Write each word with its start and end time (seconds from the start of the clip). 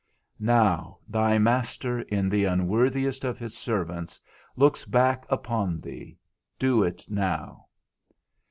Now, 0.39 0.97
thy 1.07 1.37
Master 1.37 1.99
(in 2.01 2.27
the 2.27 2.45
unworthiest 2.45 3.23
of 3.23 3.37
his 3.37 3.55
servants) 3.55 4.19
looks 4.55 4.83
back 4.83 5.27
upon 5.29 5.79
thee, 5.79 6.17
do 6.57 6.81
it 6.81 7.05
now. 7.07 7.67